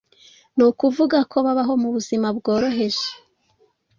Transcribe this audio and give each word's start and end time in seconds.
Ni 0.55 0.63
ukuvuga 0.69 1.17
ko 1.31 1.37
babaho 1.45 1.73
mu 1.81 1.89
buzima 1.95 2.27
bworoheje. 2.37 3.07